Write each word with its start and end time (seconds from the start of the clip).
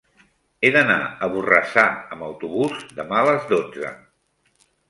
He 0.63 0.71
d'anar 0.75 0.95
a 1.27 1.29
Borrassà 1.33 1.85
amb 2.17 2.27
autobús 2.31 2.81
demà 3.01 3.21
a 3.23 3.29
les 3.29 3.47
dotze. 3.55 3.93